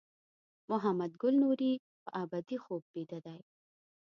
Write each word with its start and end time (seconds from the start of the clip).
محمد 0.69 1.11
ګل 1.21 1.35
نوري 1.43 1.73
په 2.03 2.09
ابدي 2.21 2.57
خوب 2.63 2.81
بیده 2.93 3.19
دی. 3.25 3.39